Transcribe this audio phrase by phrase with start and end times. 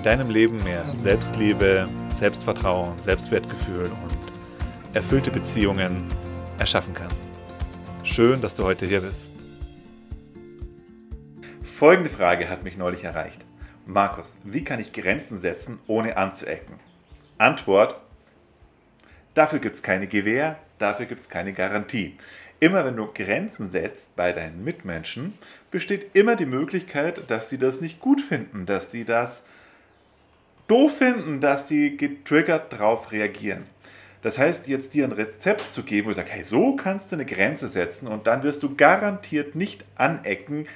[0.00, 6.04] in deinem Leben mehr Selbstliebe, Selbstvertrauen, Selbstwertgefühl und erfüllte Beziehungen
[6.58, 7.22] erschaffen kannst.
[8.02, 9.34] Schön, dass du heute hier bist.
[11.62, 13.44] Folgende Frage hat mich neulich erreicht.
[13.84, 16.76] Markus, wie kann ich Grenzen setzen, ohne anzuecken?
[17.36, 18.00] Antwort,
[19.34, 22.16] dafür gibt es keine Gewähr, dafür gibt es keine Garantie.
[22.58, 25.34] Immer wenn du Grenzen setzt bei deinen Mitmenschen,
[25.70, 29.44] besteht immer die Möglichkeit, dass sie das nicht gut finden, dass die das
[30.70, 33.64] doof finden, dass die getriggert drauf reagieren.
[34.22, 37.16] Das heißt, jetzt dir ein Rezept zu geben, wo du sagst, hey, so kannst du
[37.16, 40.66] eine Grenze setzen und dann wirst du garantiert nicht anecken,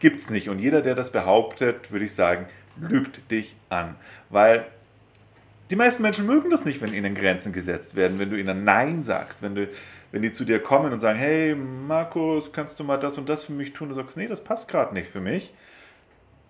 [0.00, 0.48] gibt es nicht.
[0.48, 2.46] Und jeder, der das behauptet, würde ich sagen,
[2.76, 3.94] lügt dich an.
[4.30, 4.66] Weil
[5.70, 9.02] die meisten Menschen mögen das nicht, wenn ihnen Grenzen gesetzt werden, wenn du ihnen Nein
[9.02, 9.68] sagst, wenn, du,
[10.10, 13.44] wenn die zu dir kommen und sagen, hey Markus, kannst du mal das und das
[13.44, 13.90] für mich tun?
[13.90, 15.54] Du sagst, nee, das passt gerade nicht für mich.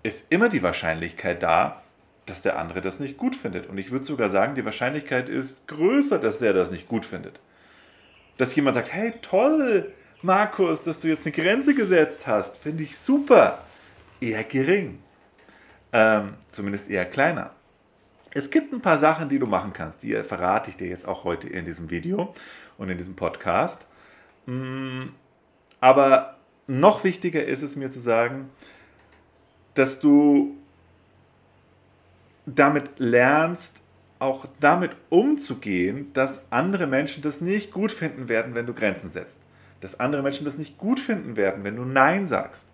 [0.02, 1.82] Ist immer die Wahrscheinlichkeit da,
[2.30, 3.68] dass der andere das nicht gut findet.
[3.68, 7.40] Und ich würde sogar sagen, die Wahrscheinlichkeit ist größer, dass der das nicht gut findet.
[8.36, 12.98] Dass jemand sagt, hey, toll, Markus, dass du jetzt eine Grenze gesetzt hast, finde ich
[12.98, 13.64] super.
[14.20, 14.98] Eher gering.
[15.92, 17.52] Ähm, zumindest eher kleiner.
[18.30, 21.24] Es gibt ein paar Sachen, die du machen kannst, die verrate ich dir jetzt auch
[21.24, 22.34] heute in diesem Video
[22.76, 23.86] und in diesem Podcast.
[24.46, 25.06] Mm,
[25.80, 28.50] aber noch wichtiger ist es mir zu sagen,
[29.74, 30.56] dass du
[32.54, 33.76] damit lernst,
[34.18, 39.38] auch damit umzugehen, dass andere Menschen das nicht gut finden werden, wenn du Grenzen setzt.
[39.80, 42.66] Dass andere Menschen das nicht gut finden werden, wenn du Nein sagst.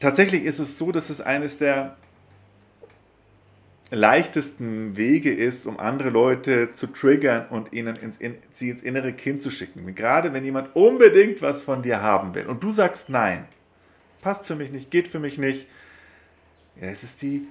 [0.00, 1.96] Tatsächlich ist es so, dass es eines der
[3.92, 9.12] leichtesten Wege ist, um andere Leute zu triggern und ihnen ins, in, sie ins innere
[9.12, 9.94] Kind zu schicken.
[9.94, 13.44] Gerade wenn jemand unbedingt was von dir haben will und du sagst Nein,
[14.22, 15.68] passt für mich nicht, geht für mich nicht.
[16.80, 17.46] Ja, es ist die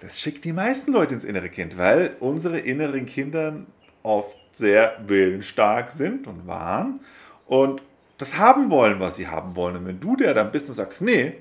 [0.00, 3.64] das schickt die meisten Leute ins innere Kind, weil unsere inneren Kinder
[4.02, 7.00] oft sehr willensstark sind und waren
[7.46, 7.82] und
[8.18, 9.76] das haben wollen, was sie haben wollen.
[9.76, 11.34] Und wenn du der dann bist und sagst, nee,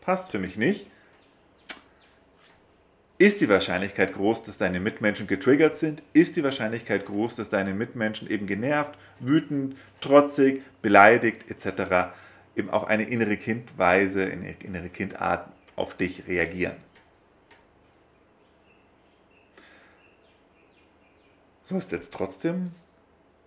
[0.00, 0.86] passt für mich nicht,
[3.16, 6.02] ist die Wahrscheinlichkeit groß, dass deine Mitmenschen getriggert sind?
[6.14, 12.14] Ist die Wahrscheinlichkeit groß, dass deine Mitmenschen eben genervt, wütend, trotzig, beleidigt etc.
[12.56, 16.76] eben auf eine innere Kindweise, eine innere Kindart auf dich reagieren?
[21.70, 22.72] Sollst jetzt trotzdem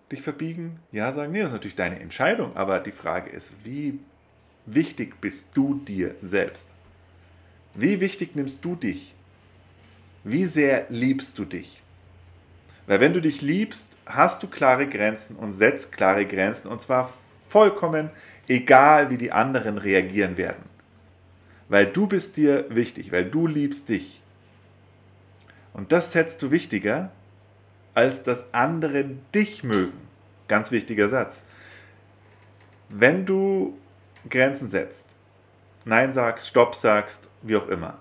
[0.09, 0.79] dich verbiegen?
[0.93, 3.99] Ja, sagen, nee, das ist natürlich deine Entscheidung, aber die Frage ist, wie
[4.65, 6.69] wichtig bist du dir selbst?
[7.73, 9.13] Wie wichtig nimmst du dich?
[10.23, 11.83] Wie sehr liebst du dich?
[12.87, 17.13] Weil wenn du dich liebst, hast du klare Grenzen und setzt klare Grenzen und zwar
[17.49, 18.09] vollkommen
[18.47, 20.63] egal, wie die anderen reagieren werden.
[21.67, 24.21] Weil du bist dir wichtig, weil du liebst dich.
[25.73, 27.11] Und das setzt du wichtiger
[27.93, 29.97] als dass andere dich mögen.
[30.47, 31.43] Ganz wichtiger Satz.
[32.89, 33.77] Wenn du
[34.29, 35.15] Grenzen setzt,
[35.85, 37.97] Nein sagst, Stopp sagst, wie auch immer,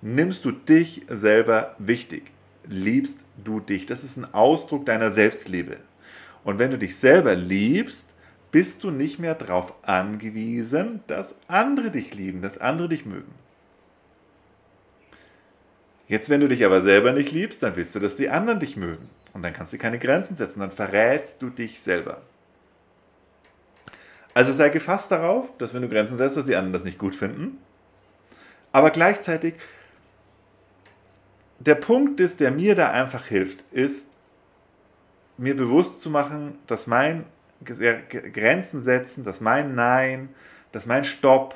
[0.00, 2.30] nimmst du dich selber wichtig.
[2.66, 3.86] Liebst du dich.
[3.86, 5.78] Das ist ein Ausdruck deiner Selbstliebe.
[6.44, 8.06] Und wenn du dich selber liebst,
[8.52, 13.32] bist du nicht mehr darauf angewiesen, dass andere dich lieben, dass andere dich mögen.
[16.10, 18.76] Jetzt, wenn du dich aber selber nicht liebst, dann willst du, dass die anderen dich
[18.76, 19.08] mögen.
[19.32, 22.20] Und dann kannst du keine Grenzen setzen, dann verrätst du dich selber.
[24.34, 27.14] Also sei gefasst darauf, dass wenn du Grenzen setzt, dass die anderen das nicht gut
[27.14, 27.58] finden.
[28.72, 29.54] Aber gleichzeitig,
[31.60, 34.08] der Punkt ist, der mir da einfach hilft, ist,
[35.38, 37.24] mir bewusst zu machen, dass mein
[37.64, 40.30] Grenzen setzen, dass mein Nein,
[40.72, 41.54] dass mein Stopp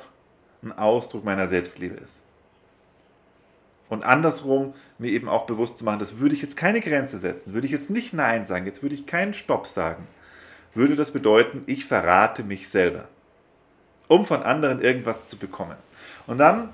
[0.63, 2.24] ein Ausdruck meiner Selbstliebe ist.
[3.89, 7.53] Und andersrum mir eben auch bewusst zu machen, das würde ich jetzt keine Grenze setzen,
[7.53, 10.07] würde ich jetzt nicht Nein sagen, jetzt würde ich keinen Stopp sagen,
[10.73, 13.07] würde das bedeuten, ich verrate mich selber,
[14.07, 15.77] um von anderen irgendwas zu bekommen.
[16.25, 16.69] Und dann,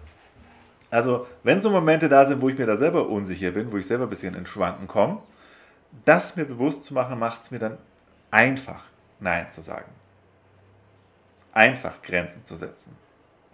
[0.89, 3.87] also wenn so Momente da sind, wo ich mir da selber unsicher bin, wo ich
[3.87, 5.21] selber ein bisschen in Schwanken komme,
[6.05, 7.77] das mir bewusst zu machen, macht es mir dann
[8.31, 8.85] einfach,
[9.19, 9.91] Nein zu sagen.
[11.53, 12.95] Einfach Grenzen zu setzen.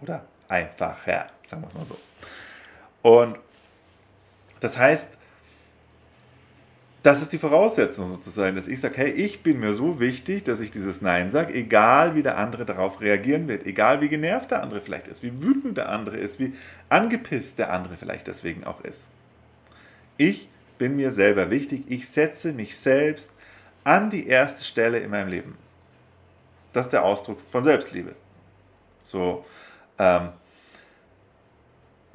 [0.00, 1.98] Oder einfacher, sagen wir es mal so.
[3.02, 3.38] Und
[4.60, 5.18] Das heißt,
[7.02, 10.60] das ist die Voraussetzung sozusagen, dass ich sage, hey, ich bin mir so wichtig, dass
[10.60, 14.62] ich dieses Nein sage, egal wie der andere darauf reagieren wird, egal wie genervt der
[14.62, 16.54] andere vielleicht ist, wie wütend der andere ist, wie
[16.88, 19.12] angepisst der andere vielleicht deswegen auch ist.
[20.16, 23.34] Ich bin mir selber wichtig, ich setze mich selbst
[23.84, 25.56] an die erste Stelle in meinem Leben.
[26.72, 28.14] Das ist der Ausdruck von Selbstliebe.
[29.04, 29.44] So,
[29.98, 30.30] ähm,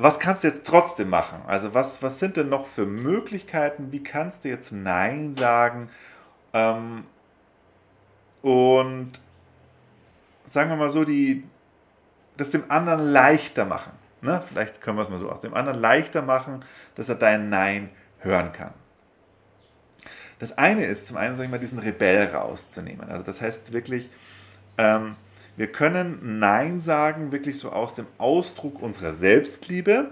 [0.03, 1.39] was kannst du jetzt trotzdem machen?
[1.47, 3.93] Also was, was sind denn noch für Möglichkeiten?
[3.93, 5.89] Wie kannst du jetzt Nein sagen?
[6.51, 7.05] Ähm,
[8.41, 9.13] und
[10.43, 11.45] sagen wir mal so, die,
[12.35, 13.93] das dem anderen leichter machen.
[14.19, 14.43] Ne?
[14.49, 16.65] Vielleicht können wir es mal so aus dem anderen leichter machen,
[16.95, 17.89] dass er dein Nein
[18.19, 18.73] hören kann.
[20.39, 23.09] Das eine ist zum einen, sag ich mal, diesen Rebell rauszunehmen.
[23.09, 24.09] Also das heißt wirklich,
[24.77, 25.15] ähm,
[25.55, 30.11] wir können Nein sagen, wirklich so aus dem Ausdruck unserer Selbstliebe.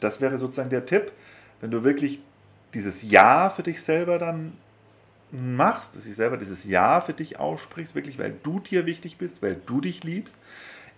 [0.00, 1.12] Das wäre sozusagen der Tipp,
[1.60, 2.20] wenn du wirklich
[2.74, 4.52] dieses Ja für dich selber dann
[5.30, 9.42] machst, dass ich selber dieses Ja für dich aussprichst, wirklich, weil du dir wichtig bist,
[9.42, 10.36] weil du dich liebst,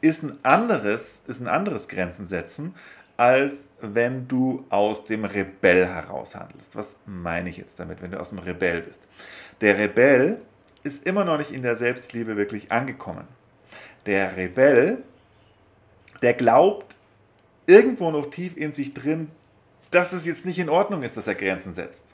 [0.01, 2.75] ist ein anderes, ist ein anderes Grenzen setzen,
[3.17, 6.75] als wenn du aus dem Rebell heraus handelst.
[6.75, 9.03] Was meine ich jetzt damit, wenn du aus dem Rebell bist?
[9.61, 10.41] Der Rebell
[10.83, 13.29] ist immer noch nicht in der Selbstliebe wirklich angekommen
[14.06, 14.99] der Rebell,
[16.23, 16.97] der glaubt
[17.67, 19.31] irgendwo noch tief in sich drin,
[19.91, 22.05] dass es jetzt nicht in Ordnung ist, dass er Grenzen setzt.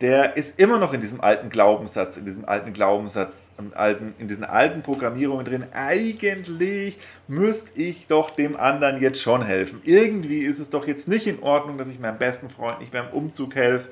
[0.00, 4.28] Der ist immer noch in diesem alten Glaubenssatz, in diesem alten Glaubenssatz, in, alten, in
[4.28, 5.66] diesen alten Programmierungen drin.
[5.72, 9.80] Eigentlich müsste ich doch dem anderen jetzt schon helfen.
[9.82, 13.08] Irgendwie ist es doch jetzt nicht in Ordnung, dass ich meinem besten Freund nicht beim
[13.08, 13.88] Umzug helfe.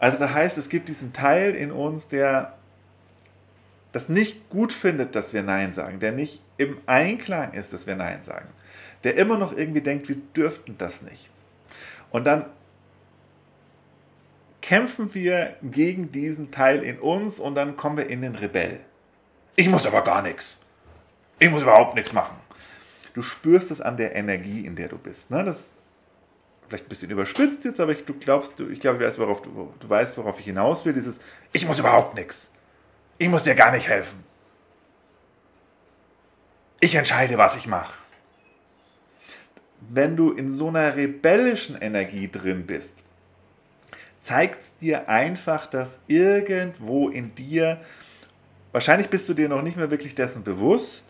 [0.00, 2.57] Also da heißt, es gibt diesen Teil in uns, der
[3.92, 7.96] das nicht gut findet, dass wir Nein sagen, der nicht im Einklang ist, dass wir
[7.96, 8.48] Nein sagen,
[9.04, 11.30] der immer noch irgendwie denkt, wir dürften das nicht.
[12.10, 12.46] Und dann
[14.60, 18.80] kämpfen wir gegen diesen Teil in uns und dann kommen wir in den Rebell.
[19.56, 20.58] Ich muss aber gar nichts.
[21.38, 22.36] Ich muss überhaupt nichts machen.
[23.14, 25.30] Du spürst es an der Energie, in der du bist.
[25.30, 25.42] Ne?
[25.44, 25.70] Das
[26.68, 29.42] vielleicht ein bisschen überspitzt jetzt, aber ich, du glaubst, du, ich glaube, ich weiß, worauf
[29.42, 30.92] du, du weißt, worauf ich hinaus will.
[30.92, 31.20] Dieses,
[31.52, 32.52] ich muss überhaupt nichts.
[33.18, 34.24] Ich muss dir gar nicht helfen.
[36.80, 37.94] Ich entscheide, was ich mache.
[39.80, 43.02] Wenn du in so einer rebellischen Energie drin bist,
[44.22, 47.80] zeigt es dir einfach, dass irgendwo in dir,
[48.70, 51.06] wahrscheinlich bist du dir noch nicht mehr wirklich dessen bewusst,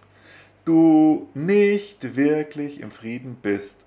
[0.64, 3.84] du nicht wirklich im Frieden bist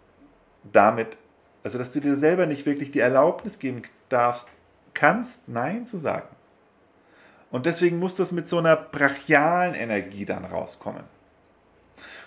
[0.71, 1.17] damit,
[1.63, 4.49] also dass du dir selber nicht wirklich die Erlaubnis geben darfst,
[4.93, 6.27] kannst, Nein zu sagen.
[7.51, 11.03] Und deswegen muss das mit so einer brachialen Energie dann rauskommen.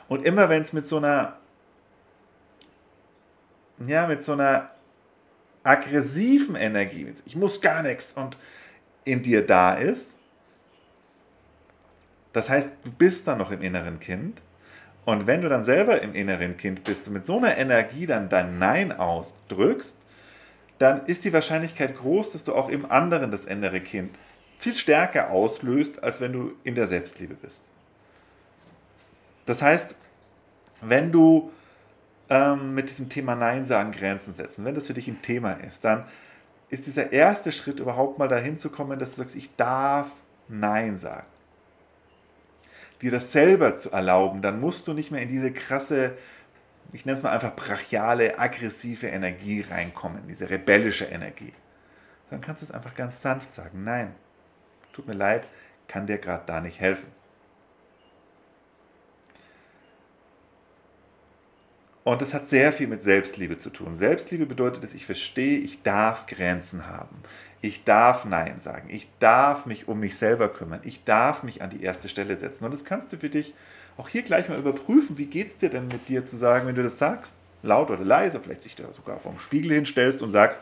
[0.07, 1.39] Und immer wenn es mit so einer,
[3.87, 4.71] ja, mit so einer
[5.63, 8.37] aggressiven Energie, ich muss gar nichts und
[9.05, 10.17] in dir da ist,
[12.35, 14.43] das heißt, du bist dann noch im inneren Kind.
[15.05, 18.29] Und wenn du dann selber im inneren Kind bist und mit so einer Energie dann
[18.29, 20.05] dein Nein ausdrückst,
[20.79, 24.17] dann ist die Wahrscheinlichkeit groß, dass du auch im anderen das innere Kind
[24.59, 27.63] viel stärker auslöst, als wenn du in der Selbstliebe bist.
[29.47, 29.95] Das heißt,
[30.81, 31.51] wenn du
[32.31, 35.85] ähm, mit diesem Thema Nein sagen, Grenzen setzen, wenn das für dich ein Thema ist,
[35.85, 36.05] dann
[36.71, 40.09] ist dieser erste Schritt überhaupt mal dahin zu kommen, dass du sagst, ich darf
[40.49, 41.27] Nein sagen.
[43.03, 46.17] Dir das selber zu erlauben, dann musst du nicht mehr in diese krasse,
[46.93, 51.53] ich nenne es mal einfach brachiale, aggressive Energie reinkommen, diese rebellische Energie.
[52.31, 54.15] Dann kannst du es einfach ganz sanft sagen, nein,
[54.95, 55.47] tut mir leid,
[55.89, 57.09] kann dir gerade da nicht helfen.
[62.05, 63.97] Und das hat sehr viel mit Selbstliebe zu tun.
[63.97, 67.17] Selbstliebe bedeutet, dass ich verstehe, ich darf Grenzen haben.
[67.63, 68.91] Ich darf Nein sagen.
[68.91, 70.81] Ich darf mich um mich selber kümmern.
[70.85, 72.67] Ich darf mich an die erste Stelle setzen.
[72.67, 73.55] Und das kannst du für dich
[73.97, 75.17] auch hier gleich mal überprüfen.
[75.17, 78.05] Wie geht es dir denn mit dir zu sagen, wenn du das sagst, laut oder
[78.05, 80.61] leise, vielleicht dich da sogar vorm Spiegel hinstellst und sagst,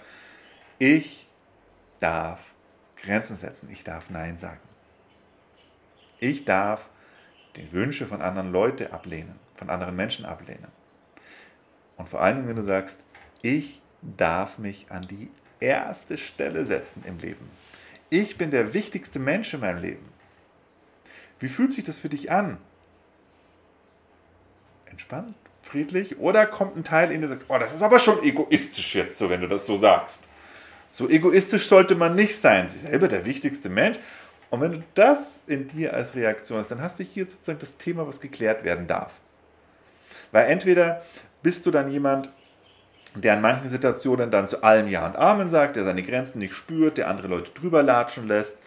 [0.79, 1.27] ich
[1.99, 2.52] darf
[3.03, 3.69] Grenzen setzen.
[3.71, 4.61] Ich darf Nein sagen.
[6.19, 6.89] Ich darf
[7.57, 10.69] die Wünsche von anderen Leuten ablehnen, von anderen Menschen ablehnen.
[11.97, 13.05] Und vor allen Dingen, wenn du sagst,
[13.43, 15.31] ich darf mich an die
[15.61, 17.51] erste Stelle setzen im Leben.
[18.11, 20.09] Ich bin der wichtigste Mensch in meinem Leben.
[21.39, 22.59] Wie fühlt sich das für dich an?
[24.87, 26.19] Entspannt, friedlich?
[26.19, 29.19] Oder kommt ein Teil in dir, der sagt, oh, das ist aber schon egoistisch jetzt
[29.19, 30.25] so, wenn du das so sagst.
[30.93, 32.69] So egoistisch sollte man nicht sein.
[32.69, 33.99] Sie ist selber der wichtigste Mensch.
[34.51, 37.79] Und wenn du das in dir als Reaktion hast, dann hast du hier sozusagen das
[37.79, 39.13] Thema, was geklärt werden darf.
[40.31, 41.03] Weil entweder
[41.43, 42.29] bist du dann jemand,
[43.15, 46.55] der in manchen Situationen dann zu allem Ja und Amen sagt, der seine Grenzen nicht
[46.55, 48.59] spürt, der andere Leute drüber latschen lässt.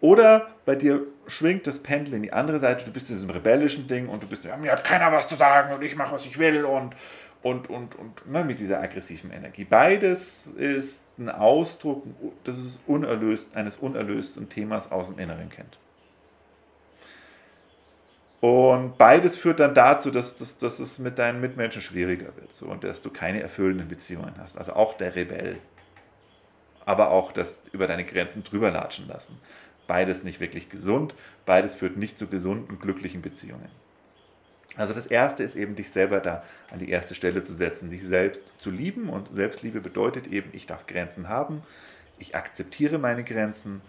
[0.00, 3.86] Oder bei dir schwingt das Pendel in die andere Seite, du bist in diesem rebellischen
[3.86, 6.24] Ding und du bist, ja, mir hat keiner was zu sagen und ich mache, was
[6.24, 6.94] ich will und,
[7.42, 9.64] und, und, und ne, mit dieser aggressiven Energie.
[9.64, 12.04] Beides ist ein Ausdruck,
[12.44, 15.78] das ist unerlöst, eines unerlösten Themas aus dem Inneren kennt.
[18.40, 22.66] Und beides führt dann dazu, dass, dass, dass es mit deinen Mitmenschen schwieriger wird so,
[22.66, 24.56] und dass du keine erfüllenden Beziehungen hast.
[24.56, 25.58] Also auch der Rebell.
[26.86, 29.38] Aber auch das über deine Grenzen drüber latschen lassen.
[29.86, 31.14] Beides nicht wirklich gesund.
[31.44, 33.68] Beides führt nicht zu gesunden, glücklichen Beziehungen.
[34.76, 38.04] Also das Erste ist eben, dich selber da an die erste Stelle zu setzen, dich
[38.04, 39.08] selbst zu lieben.
[39.08, 41.62] Und Selbstliebe bedeutet eben, ich darf Grenzen haben,
[42.18, 43.80] ich akzeptiere meine Grenzen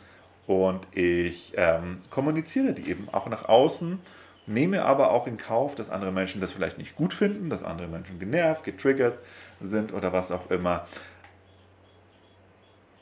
[0.48, 4.00] und ich ähm, kommuniziere die eben auch nach außen
[4.48, 7.88] nehme aber auch in Kauf, dass andere Menschen das vielleicht nicht gut finden, dass andere
[7.88, 9.18] Menschen genervt, getriggert
[9.62, 10.88] sind oder was auch immer.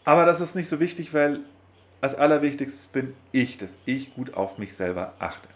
[0.06, 1.42] Aber das ist nicht so wichtig, weil
[2.02, 5.48] als allerwichtigstes bin ich, dass ich gut auf mich selber achte.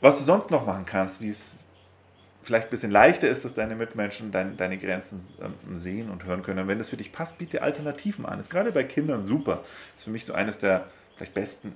[0.00, 1.54] Was du sonst noch machen kannst, wie es
[2.42, 6.42] vielleicht ein bisschen leichter ist, dass deine Mitmenschen dein, deine Grenzen ähm, sehen und hören
[6.42, 6.60] können.
[6.60, 8.36] Und wenn das für dich passt, biete Alternativen an.
[8.36, 9.56] Das ist gerade bei Kindern super.
[9.56, 10.86] Das ist für mich so eines der
[11.16, 11.74] vielleicht besten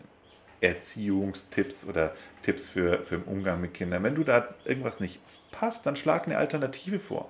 [0.61, 4.03] Erziehungstipps oder Tipps für, für den Umgang mit Kindern.
[4.05, 7.29] Wenn du da irgendwas nicht passt, dann schlag eine Alternative vor.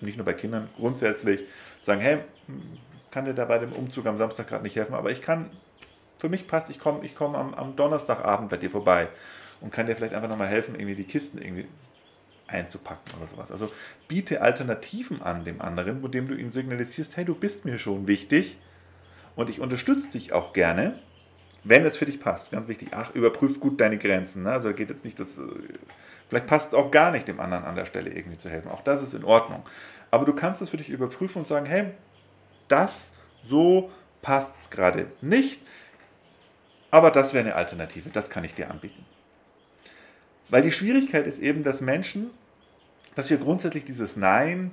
[0.00, 1.42] Nicht nur bei Kindern, grundsätzlich
[1.82, 2.18] sagen, hey,
[3.10, 5.50] kann dir da bei dem Umzug am Samstag gerade nicht helfen, aber ich kann,
[6.18, 9.08] für mich passt, ich komme ich komm am, am Donnerstagabend bei dir vorbei
[9.60, 11.66] und kann dir vielleicht einfach nochmal helfen, irgendwie die Kisten irgendwie
[12.46, 13.50] einzupacken oder sowas.
[13.50, 13.70] Also
[14.08, 18.08] biete Alternativen an dem anderen, mit dem du ihm signalisierst, hey, du bist mir schon
[18.08, 18.58] wichtig
[19.36, 20.94] und ich unterstütze dich auch gerne
[21.64, 24.44] wenn es für dich passt, ganz wichtig, ach, überprüf gut deine Grenzen.
[24.44, 24.52] Ne?
[24.52, 25.42] Also geht jetzt nicht, dass, äh,
[26.28, 28.70] vielleicht passt es auch gar nicht, dem anderen an der Stelle irgendwie zu helfen.
[28.70, 29.62] Auch das ist in Ordnung.
[30.10, 31.90] Aber du kannst es für dich überprüfen und sagen, hey,
[32.68, 33.14] das
[33.44, 33.90] so
[34.22, 35.60] passt es gerade nicht,
[36.90, 39.04] aber das wäre eine Alternative, das kann ich dir anbieten.
[40.50, 42.30] Weil die Schwierigkeit ist eben, dass Menschen,
[43.14, 44.70] dass wir grundsätzlich dieses Nein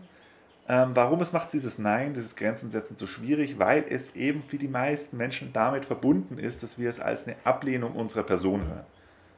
[0.70, 3.58] ähm, warum es macht dieses Nein, dieses Grenzensetzen so schwierig?
[3.58, 7.38] Weil es eben für die meisten Menschen damit verbunden ist, dass wir es als eine
[7.46, 8.86] Ablehnung unserer Person hören.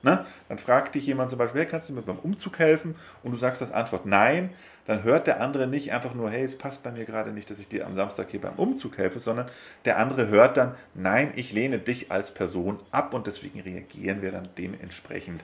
[0.01, 0.25] Ne?
[0.47, 2.95] Dann fragt dich jemand zum Beispiel, hey, kannst du mir beim Umzug helfen?
[3.21, 4.49] Und du sagst als Antwort nein,
[4.87, 7.59] dann hört der andere nicht einfach nur, hey, es passt bei mir gerade nicht, dass
[7.59, 9.47] ich dir am Samstag hier beim Umzug helfe, sondern
[9.85, 14.31] der andere hört dann, nein, ich lehne dich als Person ab und deswegen reagieren wir
[14.31, 15.43] dann dementsprechend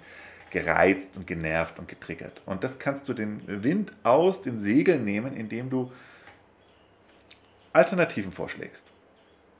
[0.55, 2.41] gereizt und genervt und getriggert.
[2.45, 5.91] Und das kannst du den Wind aus den Segeln nehmen, indem du
[7.73, 8.93] Alternativen vorschlägst.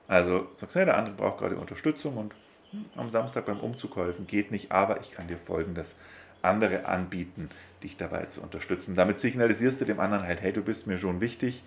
[0.07, 2.33] Also sagst, hey, der andere braucht gerade Unterstützung und
[2.71, 5.97] hm, am Samstag beim Umzug helfen geht nicht, aber ich kann dir folgendes
[6.41, 7.49] andere anbieten,
[7.83, 8.95] dich dabei zu unterstützen.
[8.95, 11.65] Damit signalisierst du dem anderen halt, hey, du bist mir schon wichtig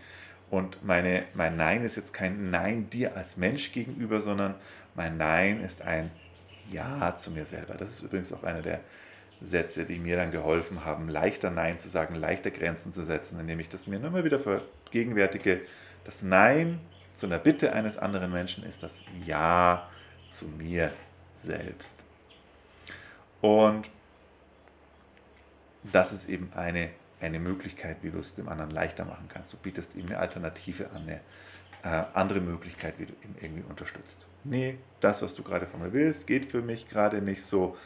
[0.48, 4.54] und meine, mein Nein ist jetzt kein Nein dir als Mensch gegenüber, sondern
[4.94, 6.10] mein Nein ist ein
[6.72, 7.74] Ja zu mir selber.
[7.74, 8.80] Das ist übrigens auch einer der
[9.40, 13.60] Sätze, die mir dann geholfen haben, leichter Nein zu sagen, leichter Grenzen zu setzen, indem
[13.60, 15.60] ich das mir immer wieder vergegenwärtige.
[16.04, 16.80] Das Nein
[17.14, 19.88] zu einer Bitte eines anderen Menschen ist das Ja
[20.30, 20.92] zu mir
[21.42, 21.94] selbst.
[23.40, 23.88] Und
[25.84, 26.90] das ist eben eine,
[27.20, 29.52] eine Möglichkeit, wie du es dem anderen leichter machen kannst.
[29.52, 31.20] Du bietest ihm eine Alternative an, eine
[31.84, 34.26] äh, andere Möglichkeit, wie du ihn irgendwie unterstützt.
[34.44, 37.76] Nee, das, was du gerade von mir willst, geht für mich gerade nicht so,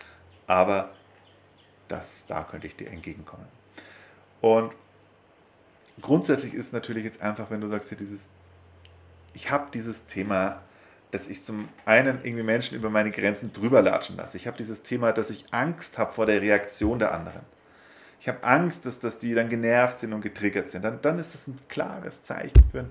[0.46, 0.92] aber
[1.92, 3.46] das, da könnte ich dir entgegenkommen.
[4.40, 4.74] Und
[6.00, 8.28] grundsätzlich ist natürlich jetzt einfach, wenn du sagst, hier dieses,
[9.34, 10.62] ich habe dieses Thema,
[11.10, 14.38] dass ich zum einen irgendwie Menschen über meine Grenzen drüber latschen lasse.
[14.38, 17.42] Ich habe dieses Thema, dass ich Angst habe vor der Reaktion der anderen.
[18.18, 20.84] Ich habe Angst, dass, dass die dann genervt sind und getriggert sind.
[20.84, 22.90] Dann, dann ist das ein klares Zeichen für ein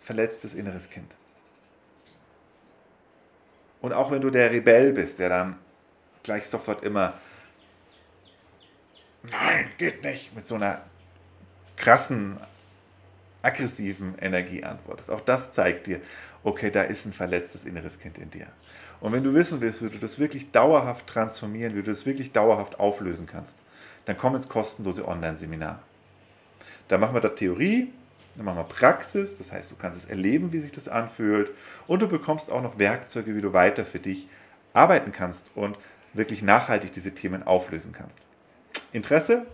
[0.00, 1.14] verletztes inneres Kind.
[3.82, 5.58] Und auch wenn du der Rebell bist, der dann
[6.22, 7.14] gleich sofort immer
[9.30, 10.82] nein, geht nicht, mit so einer
[11.76, 12.38] krassen,
[13.42, 15.10] aggressiven Energie antwortest.
[15.10, 16.00] Auch das zeigt dir,
[16.44, 18.46] okay, da ist ein verletztes inneres Kind in dir.
[19.00, 22.32] Und wenn du wissen willst, wie du das wirklich dauerhaft transformieren, wie du das wirklich
[22.32, 23.56] dauerhaft auflösen kannst,
[24.04, 25.80] dann komm ins kostenlose Online-Seminar.
[26.88, 27.92] Da machen wir da Theorie,
[28.36, 31.50] dann machen wir Praxis, das heißt, du kannst es erleben, wie sich das anfühlt
[31.86, 34.28] und du bekommst auch noch Werkzeuge, wie du weiter für dich
[34.72, 35.76] arbeiten kannst und
[36.12, 38.18] wirklich nachhaltig diese Themen auflösen kannst.
[38.92, 39.46] Interesse?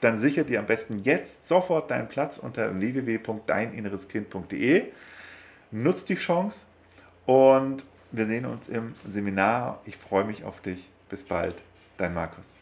[0.00, 4.86] Dann sichere dir am besten jetzt sofort deinen Platz unter www.deininnereskind.de.
[5.70, 6.66] Nutz die Chance
[7.24, 9.80] und wir sehen uns im Seminar.
[9.86, 10.90] Ich freue mich auf dich.
[11.08, 11.54] Bis bald,
[11.96, 12.56] dein Markus.